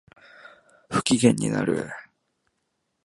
[0.89, 1.91] 不機嫌になる